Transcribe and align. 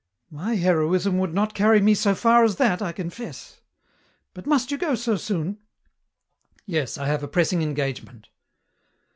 "My 0.31 0.55
heroism 0.55 1.19
would 1.19 1.31
not 1.31 1.53
carry 1.53 1.79
me 1.79 1.93
so 1.93 2.15
far 2.15 2.43
as 2.43 2.55
that, 2.55 2.81
I 2.81 2.91
confess. 2.91 3.61
But 4.33 4.47
must 4.47 4.71
you 4.71 4.77
go 4.79 4.95
so 4.95 5.15
soon?" 5.15 5.59
"Yes, 6.65 6.97
I 6.97 7.05
have 7.05 7.21
a 7.21 7.27
pressing 7.27 7.61
engagement." 7.61 8.29